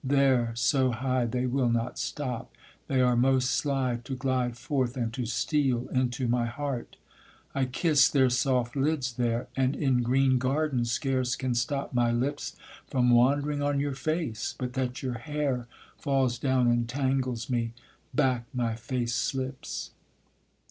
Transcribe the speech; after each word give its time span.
there 0.03 0.51
so 0.55 0.89
high 0.91 1.25
they 1.27 1.45
will 1.45 1.69
not 1.69 1.99
stop, 1.99 2.51
They 2.87 3.01
are 3.01 3.15
most 3.15 3.51
sly 3.51 3.99
to 4.03 4.15
glide 4.15 4.57
forth 4.57 4.97
and 4.97 5.13
to 5.13 5.27
steal 5.27 5.87
Into 5.89 6.27
my 6.27 6.47
heart; 6.47 6.97
I 7.53 7.65
kiss 7.65 8.09
their 8.09 8.31
soft 8.31 8.75
lids 8.75 9.13
there, 9.13 9.47
And 9.55 9.75
in 9.75 10.01
green 10.01 10.39
gardens 10.39 10.89
scarce 10.89 11.35
can 11.35 11.53
stop 11.53 11.93
my 11.93 12.11
lips 12.11 12.55
From 12.87 13.11
wandering 13.11 13.61
on 13.61 13.79
your 13.79 13.93
face, 13.93 14.55
but 14.57 14.73
that 14.73 15.03
your 15.03 15.19
hair 15.19 15.67
Falls 15.99 16.39
down 16.39 16.65
and 16.67 16.89
tangles 16.89 17.47
me, 17.47 17.73
back 18.11 18.45
my 18.55 18.73
face 18.73 19.13
slips. 19.13 19.91